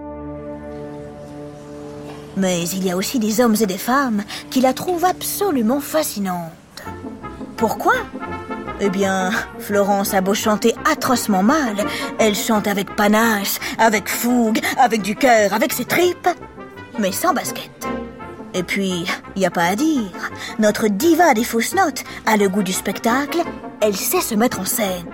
Mais 2.36 2.62
il 2.68 2.84
y 2.84 2.90
a 2.90 2.96
aussi 2.96 3.18
des 3.18 3.40
hommes 3.40 3.56
et 3.60 3.66
des 3.66 3.78
femmes 3.78 4.22
qui 4.50 4.60
la 4.60 4.72
trouvent 4.72 5.04
absolument 5.04 5.80
fascinante. 5.80 6.52
Pourquoi? 7.56 7.94
Eh 8.80 8.88
bien, 8.88 9.30
Florence 9.58 10.14
a 10.14 10.22
beau 10.22 10.32
chanter 10.32 10.74
atrocement 10.90 11.42
mal, 11.42 11.76
elle 12.18 12.34
chante 12.34 12.66
avec 12.66 12.96
panache, 12.96 13.58
avec 13.78 14.08
fougue, 14.08 14.60
avec 14.78 15.02
du 15.02 15.14
cœur, 15.14 15.52
avec 15.52 15.72
ses 15.72 15.84
tripes, 15.84 16.28
mais 16.98 17.12
sans 17.12 17.34
basket. 17.34 17.89
Et 18.52 18.62
puis, 18.62 19.06
y 19.36 19.46
a 19.46 19.50
pas 19.50 19.66
à 19.66 19.76
dire, 19.76 20.30
notre 20.58 20.88
diva 20.88 21.34
des 21.34 21.44
fausses 21.44 21.74
notes 21.74 22.04
a 22.26 22.36
le 22.36 22.48
goût 22.48 22.62
du 22.62 22.72
spectacle, 22.72 23.38
elle 23.80 23.96
sait 23.96 24.20
se 24.20 24.34
mettre 24.34 24.60
en 24.60 24.64
scène. 24.64 25.06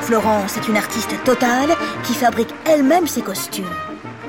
Florence 0.00 0.56
est 0.56 0.68
une 0.68 0.76
artiste 0.76 1.14
totale 1.24 1.70
qui 2.02 2.14
fabrique 2.14 2.52
elle-même 2.66 3.06
ses 3.06 3.22
costumes. 3.22 3.64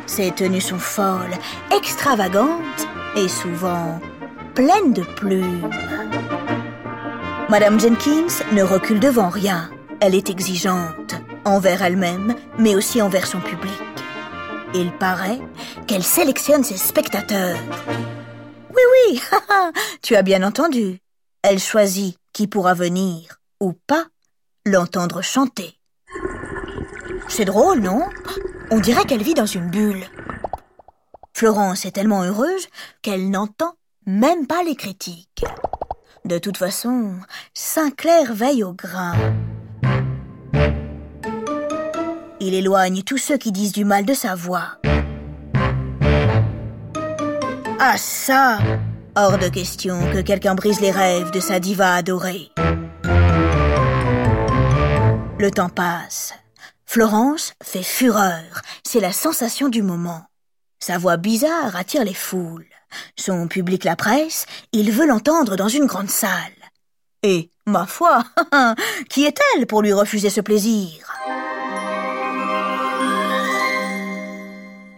Ses 0.05 0.31
tenues 0.31 0.61
sont 0.61 0.77
folles, 0.77 1.33
extravagantes 1.75 2.87
et 3.15 3.27
souvent 3.27 3.99
pleines 4.53 4.93
de 4.93 5.01
plumes. 5.01 5.69
Madame 7.49 7.79
Jenkins 7.79 8.43
ne 8.53 8.61
recule 8.63 8.99
devant 8.99 9.29
rien. 9.29 9.69
Elle 9.99 10.15
est 10.15 10.29
exigeante, 10.29 11.15
envers 11.43 11.81
elle-même, 11.81 12.35
mais 12.59 12.75
aussi 12.75 13.01
envers 13.01 13.25
son 13.25 13.39
public. 13.39 13.92
Il 14.75 14.91
paraît 14.97 15.39
qu'elle 15.87 16.03
sélectionne 16.03 16.63
ses 16.63 16.77
spectateurs. 16.77 17.57
Oui, 18.69 18.81
oui, 19.11 19.21
tu 20.01 20.15
as 20.15 20.23
bien 20.23 20.41
entendu. 20.41 20.99
Elle 21.43 21.59
choisit 21.59 22.17
qui 22.33 22.47
pourra 22.47 22.73
venir 22.73 23.39
ou 23.59 23.73
pas 23.73 24.05
l'entendre 24.65 25.21
chanter. 25.21 25.77
C'est 27.27 27.45
drôle, 27.45 27.79
non? 27.81 28.01
On 28.71 28.79
dirait 28.79 29.05
qu'elle 29.05 29.21
vit 29.23 29.35
dans 29.35 29.45
une 29.45 29.69
bulle. 29.69 30.05
Florence 31.35 31.85
est 31.85 31.91
tellement 31.91 32.23
heureuse 32.23 32.67
qu'elle 33.01 33.29
n'entend 33.29 33.75
même 34.05 34.47
pas 34.47 34.63
les 34.63 34.75
critiques. 34.75 35.45
De 36.25 36.37
toute 36.39 36.57
façon, 36.57 37.15
Sinclair 37.53 38.33
veille 38.33 38.63
au 38.63 38.73
grain. 38.73 39.13
Il 42.45 42.55
éloigne 42.55 43.03
tous 43.03 43.17
ceux 43.17 43.37
qui 43.37 43.53
disent 43.53 43.71
du 43.71 43.85
mal 43.85 44.03
de 44.03 44.13
sa 44.13 44.35
voix. 44.35 44.77
Ah 47.79 47.95
ça 47.95 48.57
Hors 49.15 49.37
de 49.37 49.47
question 49.47 49.97
que 50.11 50.19
quelqu'un 50.19 50.53
brise 50.53 50.81
les 50.81 50.91
rêves 50.91 51.31
de 51.31 51.39
sa 51.39 51.61
diva 51.61 51.95
adorée. 51.95 52.49
Le 55.39 55.51
temps 55.51 55.69
passe. 55.69 56.33
Florence 56.85 57.53
fait 57.63 57.81
fureur. 57.81 58.61
C'est 58.85 58.99
la 58.99 59.13
sensation 59.13 59.69
du 59.69 59.81
moment. 59.81 60.25
Sa 60.81 60.97
voix 60.97 61.15
bizarre 61.15 61.77
attire 61.77 62.03
les 62.03 62.13
foules. 62.13 62.67
Son 63.17 63.47
public 63.47 63.85
la 63.85 63.95
presse, 63.95 64.47
il 64.73 64.91
veut 64.91 65.07
l'entendre 65.07 65.55
dans 65.55 65.69
une 65.69 65.85
grande 65.85 66.09
salle. 66.09 66.51
Et, 67.23 67.51
ma 67.65 67.85
foi, 67.85 68.25
qui 69.09 69.23
est-elle 69.23 69.65
pour 69.65 69.81
lui 69.81 69.93
refuser 69.93 70.29
ce 70.29 70.41
plaisir? 70.41 71.13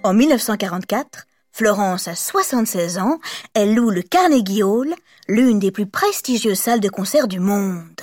En 0.06 0.14
1944, 0.14 1.26
Florence 1.52 2.08
a 2.08 2.14
76 2.14 3.00
ans, 3.00 3.18
elle 3.56 3.74
loue 3.74 3.90
le 3.90 4.04
Carnegie 4.04 4.62
Hall, 4.62 4.94
l'une 5.28 5.58
des 5.58 5.72
plus 5.72 5.88
prestigieuses 5.88 6.60
salles 6.60 6.80
de 6.80 6.90
concert 6.90 7.28
du 7.28 7.40
monde. 7.40 8.02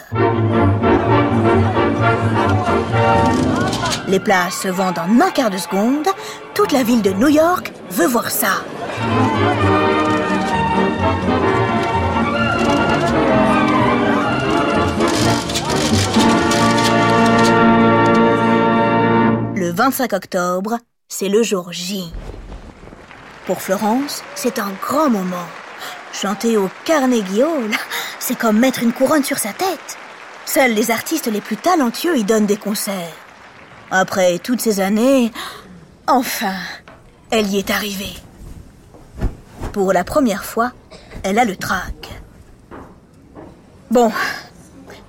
Les 4.08 4.18
places 4.18 4.62
se 4.62 4.66
vendent 4.66 4.98
en 4.98 5.20
un 5.20 5.30
quart 5.30 5.50
de 5.50 5.58
seconde, 5.58 6.08
toute 6.54 6.72
la 6.72 6.82
ville 6.82 7.02
de 7.02 7.12
New 7.12 7.28
York 7.28 7.72
veut 7.90 8.08
voir 8.08 8.32
ça. 8.32 8.64
Le 19.54 19.70
25 19.70 20.12
octobre, 20.14 20.78
c'est 21.14 21.28
le 21.28 21.42
jour 21.42 21.70
J. 21.72 22.10
Pour 23.44 23.60
Florence, 23.60 24.24
c'est 24.34 24.58
un 24.58 24.72
grand 24.80 25.10
moment. 25.10 25.46
Chanter 26.10 26.56
au 26.56 26.70
Carnegie 26.86 27.42
Hall, 27.42 27.70
c'est 28.18 28.38
comme 28.38 28.58
mettre 28.58 28.82
une 28.82 28.94
couronne 28.94 29.22
sur 29.22 29.36
sa 29.36 29.52
tête. 29.52 29.98
Seuls 30.46 30.72
les 30.72 30.90
artistes 30.90 31.26
les 31.26 31.42
plus 31.42 31.58
talentueux 31.58 32.16
y 32.16 32.24
donnent 32.24 32.46
des 32.46 32.56
concerts. 32.56 33.12
Après 33.90 34.38
toutes 34.38 34.62
ces 34.62 34.80
années, 34.80 35.30
enfin, 36.06 36.56
elle 37.30 37.48
y 37.48 37.58
est 37.58 37.70
arrivée. 37.70 38.16
Pour 39.74 39.92
la 39.92 40.04
première 40.04 40.46
fois, 40.46 40.72
elle 41.24 41.38
a 41.38 41.44
le 41.44 41.56
trac. 41.56 42.08
Bon, 43.90 44.10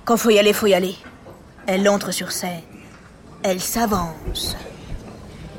quand 0.04 0.18
faut 0.18 0.30
y 0.30 0.38
aller, 0.38 0.52
faut 0.52 0.66
y 0.66 0.74
aller. 0.74 0.96
Elle 1.66 1.88
entre 1.88 2.10
sur 2.10 2.30
scène. 2.30 2.60
Elle 3.42 3.62
s'avance. 3.62 4.54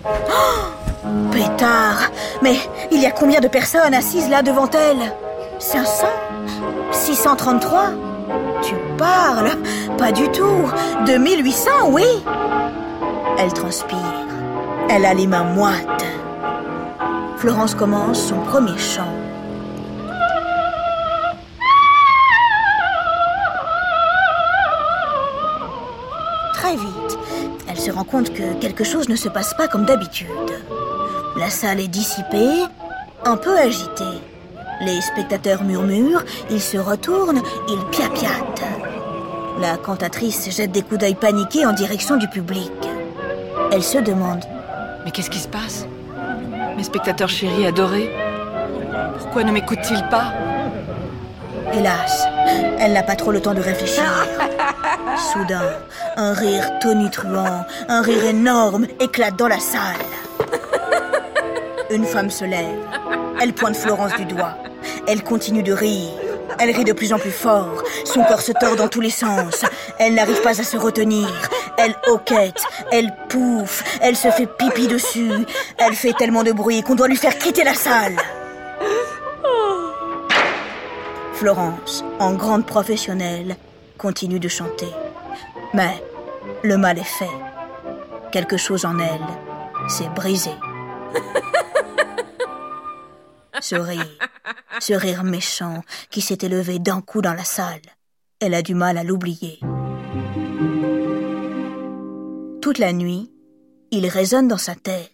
Oh 0.06 1.30
Pétard. 1.32 2.10
Mais 2.42 2.58
il 2.92 3.02
y 3.02 3.06
a 3.06 3.12
combien 3.12 3.40
de 3.40 3.48
personnes 3.48 3.94
assises 3.94 4.30
là 4.30 4.42
devant 4.42 4.70
elle? 4.72 5.14
500 5.60 6.08
633 6.92 7.90
Tu 8.62 8.76
parles? 8.98 9.52
Pas 9.98 10.12
du 10.12 10.28
tout. 10.30 10.72
2800, 11.06 11.72
oui. 11.90 12.06
Elle 13.38 13.54
transpire. 13.54 13.98
Elle 14.90 15.06
a 15.06 15.14
les 15.14 15.28
mains 15.28 15.44
moites. 15.44 16.06
Florence 17.38 17.76
commence 17.76 18.22
son 18.22 18.40
premier 18.40 18.78
chant. 18.78 19.12
Se 27.86 27.92
rend 27.92 28.04
compte 28.04 28.34
que 28.34 28.54
quelque 28.60 28.84
chose 28.84 29.10
ne 29.10 29.16
se 29.16 29.30
passe 29.30 29.54
pas 29.54 29.68
comme 29.68 29.86
d'habitude. 29.86 30.28
La 31.38 31.52
salle 31.52 31.80
est 31.80 31.88
dissipée, 31.88 32.64
un 33.24 33.38
peu 33.38 33.56
agitée. 33.60 34.18
Les 34.82 35.00
spectateurs 35.02 35.64
murmurent, 35.64 36.26
ils 36.50 36.62
se 36.62 36.80
retournent, 36.80 37.44
ils 37.70 37.86
piapiatent. 37.92 38.64
La 39.62 39.78
cantatrice 39.78 40.50
jette 40.50 40.72
des 40.72 40.82
coups 40.82 41.02
d'œil 41.02 41.14
paniqués 41.14 41.68
en 41.68 41.74
direction 41.74 42.18
du 42.18 42.28
public. 42.28 42.72
Elle 43.72 43.84
se 43.84 44.00
demande 44.00 44.44
Mais 45.04 45.12
qu'est-ce 45.12 45.30
qui 45.30 45.40
se 45.40 45.48
passe? 45.48 45.86
Mes 46.78 46.84
spectateurs 46.84 47.30
chéris 47.30 47.68
adorés 47.68 48.10
Pourquoi 49.20 49.44
ne 49.44 49.52
m'écoutent-ils 49.52 50.04
pas? 50.10 50.34
Hélas, 51.72 52.26
elle 52.80 52.94
n'a 52.94 53.04
pas 53.04 53.16
trop 53.16 53.32
le 53.32 53.42
temps 53.42 53.54
de 53.54 53.62
réfléchir. 53.62 54.06
Soudain, 55.18 55.80
un 56.18 56.34
rire 56.34 56.80
tonitruant, 56.82 57.66
un 57.88 58.02
rire 58.02 58.26
énorme 58.26 58.88
éclate 59.00 59.36
dans 59.38 59.48
la 59.48 59.60
salle. 59.60 59.82
Une 61.90 62.06
femme 62.06 62.30
se 62.30 62.46
lève. 62.46 62.80
Elle 63.40 63.54
pointe 63.54 63.76
Florence 63.76 64.16
du 64.16 64.26
doigt. 64.26 64.58
Elle 65.08 65.24
continue 65.24 65.64
de 65.64 65.74
rire. 65.74 66.10
Elle 66.60 66.72
rit 66.72 66.84
de 66.84 66.94
plus 66.94 67.14
en 67.14 67.20
plus 67.20 67.32
fort. 67.32 67.84
Son 68.06 68.24
corps 68.24 68.42
se 68.42 68.52
tord 68.54 68.76
dans 68.76 68.88
tous 68.88 69.02
les 69.02 69.10
sens. 69.10 69.66
Elle 70.00 70.16
n'arrive 70.16 70.42
pas 70.42 70.60
à 70.60 70.64
se 70.64 70.78
retenir. 70.78 71.30
Elle 71.78 71.96
hoquette. 72.08 72.64
Elle 72.92 73.14
pouffe. 73.30 73.84
Elle 74.02 74.16
se 74.16 74.30
fait 74.30 74.48
pipi 74.48 74.88
dessus. 74.88 75.46
Elle 75.78 75.96
fait 75.96 76.14
tellement 76.14 76.44
de 76.44 76.52
bruit 76.52 76.82
qu'on 76.82 76.96
doit 76.96 77.08
lui 77.08 77.18
faire 77.18 77.38
quitter 77.38 77.64
la 77.64 77.74
salle. 77.74 78.16
Florence, 81.34 82.04
en 82.20 82.34
grande 82.34 82.66
professionnelle, 82.66 83.58
continue 83.98 84.40
de 84.40 84.48
chanter. 84.48 84.88
Mais 85.76 86.02
le 86.64 86.78
mal 86.78 86.98
est 86.98 87.04
fait. 87.04 87.36
Quelque 88.32 88.56
chose 88.56 88.86
en 88.86 88.98
elle 88.98 89.90
s'est 89.90 90.08
brisé. 90.16 90.52
Ce 93.60 93.76
rire, 93.76 94.06
ce 94.80 94.94
rire 94.94 95.24
méchant 95.24 95.82
qui 96.12 96.22
s'est 96.22 96.38
élevé 96.42 96.78
d'un 96.78 97.02
coup 97.02 97.22
dans 97.22 97.34
la 97.34 97.44
salle, 97.44 97.82
elle 98.40 98.54
a 98.54 98.62
du 98.62 98.76
mal 98.76 98.98
à 98.98 99.04
l'oublier. 99.04 99.60
Toute 102.62 102.78
la 102.78 102.94
nuit, 102.94 103.32
il 103.92 104.08
résonne 104.08 104.48
dans 104.48 104.58
sa 104.58 104.76
tête. 104.76 105.12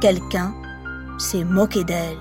Quelqu'un 0.00 0.54
s'est 1.18 1.44
moqué 1.44 1.82
d'elle. 1.82 2.18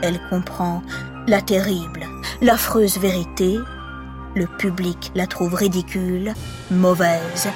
Elle 0.00 0.18
comprend 0.28 0.82
la 1.26 1.40
terrible, 1.40 2.06
l'affreuse 2.40 2.98
vérité. 2.98 3.58
Le 4.34 4.46
public 4.46 5.12
la 5.14 5.26
trouve 5.26 5.54
ridicule, 5.54 6.32
mauvaise, 6.70 7.48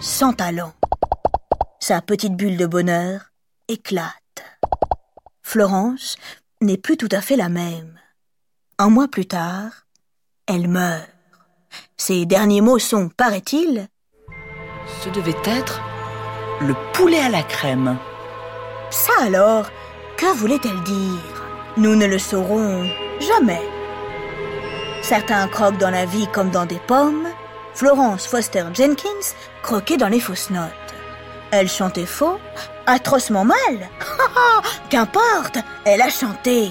sans 0.00 0.32
talent. 0.32 0.72
Sa 1.80 2.00
petite 2.00 2.36
bulle 2.36 2.56
de 2.56 2.66
bonheur 2.66 3.32
éclate. 3.68 4.14
Florence 5.42 6.16
n'est 6.60 6.76
plus 6.76 6.96
tout 6.96 7.08
à 7.10 7.20
fait 7.20 7.36
la 7.36 7.48
même. 7.48 7.98
Un 8.78 8.88
mois 8.88 9.08
plus 9.08 9.26
tard, 9.26 9.86
elle 10.46 10.68
meurt. 10.68 11.08
Ses 11.96 12.26
derniers 12.26 12.60
mots 12.60 12.78
sont, 12.78 13.08
paraît-il, 13.08 13.88
Ce 15.02 15.08
devait 15.10 15.36
être 15.44 15.80
le 16.60 16.74
poulet 16.92 17.20
à 17.20 17.28
la 17.28 17.42
crème. 17.42 17.96
Ça 18.90 19.12
alors, 19.20 19.70
que 20.16 20.26
voulait-elle 20.34 20.82
dire? 20.82 21.39
Nous 21.76 21.94
ne 21.94 22.06
le 22.06 22.18
saurons 22.18 22.84
jamais. 23.20 23.62
Certains 25.02 25.46
croquent 25.48 25.78
dans 25.78 25.90
la 25.90 26.04
vie 26.04 26.26
comme 26.32 26.50
dans 26.50 26.66
des 26.66 26.80
pommes. 26.86 27.28
Florence 27.74 28.26
Foster 28.26 28.64
Jenkins 28.74 29.34
croquait 29.62 29.96
dans 29.96 30.08
les 30.08 30.20
fausses 30.20 30.50
notes. 30.50 30.70
Elle 31.52 31.68
chantait 31.68 32.06
faux, 32.06 32.38
atrocement 32.86 33.44
mal. 33.44 33.88
Qu'importe, 34.90 35.58
elle 35.84 36.02
a 36.02 36.10
chanté. 36.10 36.70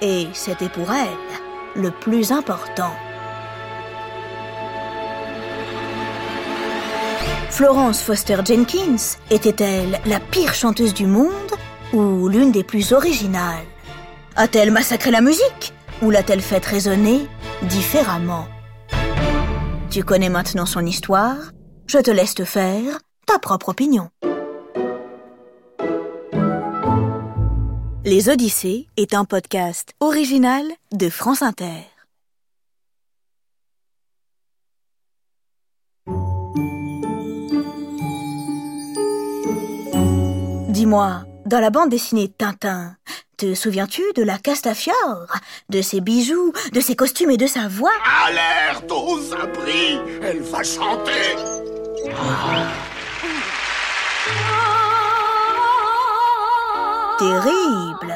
Et 0.00 0.28
c'était 0.32 0.70
pour 0.70 0.90
elle 0.90 1.82
le 1.82 1.90
plus 1.90 2.32
important. 2.32 2.92
Florence 7.50 8.00
Foster 8.00 8.38
Jenkins 8.44 9.18
était-elle 9.30 10.00
la 10.06 10.18
pire 10.18 10.54
chanteuse 10.54 10.94
du 10.94 11.06
monde 11.06 11.52
ou 11.92 12.28
l'une 12.28 12.52
des 12.52 12.64
plus 12.64 12.92
originales? 12.92 13.66
A-t-elle 14.42 14.70
massacré 14.70 15.10
la 15.10 15.20
musique 15.20 15.74
ou 16.00 16.10
l'a-t-elle 16.10 16.40
faite 16.40 16.64
résonner 16.64 17.28
différemment? 17.64 18.46
Tu 19.90 20.02
connais 20.02 20.30
maintenant 20.30 20.64
son 20.64 20.86
histoire, 20.86 21.36
je 21.86 21.98
te 21.98 22.10
laisse 22.10 22.34
te 22.34 22.46
faire 22.46 23.00
ta 23.26 23.38
propre 23.38 23.68
opinion. 23.68 24.08
Les 28.06 28.30
Odyssées 28.30 28.86
est 28.96 29.12
un 29.12 29.26
podcast 29.26 29.92
original 30.00 30.64
de 30.90 31.10
France 31.10 31.42
Inter. 31.42 31.84
Dis-moi, 40.70 41.24
dans 41.44 41.60
la 41.60 41.68
bande 41.68 41.90
dessinée 41.90 42.28
Tintin, 42.28 42.96
te 43.40 43.54
souviens-tu 43.54 44.02
de 44.16 44.22
la 44.22 44.36
Castafiore 44.36 45.26
De 45.70 45.80
ses 45.80 46.02
bijoux, 46.02 46.52
de 46.74 46.80
ses 46.80 46.94
costumes 46.94 47.30
et 47.30 47.38
de 47.38 47.46
sa 47.46 47.68
voix? 47.68 47.90
Alerte 48.26 48.92
aux 48.92 49.34
abris 49.34 49.98
Elle 50.22 50.42
va 50.42 50.62
chanter. 50.62 51.10
Terrible. 57.18 58.14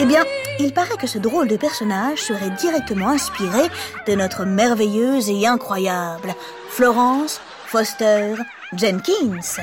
Eh 0.00 0.06
bien, 0.06 0.24
il 0.58 0.72
paraît 0.72 0.96
que 0.96 1.06
ce 1.06 1.18
drôle 1.18 1.48
de 1.48 1.56
personnage 1.56 2.22
serait 2.22 2.50
directement 2.50 3.08
inspiré 3.08 3.68
de 4.06 4.14
notre 4.14 4.44
merveilleuse 4.44 5.28
et 5.28 5.46
incroyable 5.46 6.34
Florence 6.70 7.40
Foster 7.70 8.46
Jenkins. 8.72 9.60